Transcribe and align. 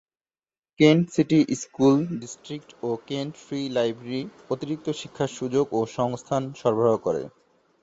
Kent 0.79 1.03
City 1.13 1.39
School 1.55 1.95
District 2.19 2.69
ও 2.83 2.89
Kent 3.07 3.33
Free 3.43 3.61
Library 3.69 4.21
অতিরিক্ত 4.49 4.87
শিক্ষার 5.01 5.29
সুযোগ 5.37 5.65
ও 5.71 5.79
সংস্থান 5.97 6.43
সরবরাহ 6.55 6.95
করে। 6.97 7.23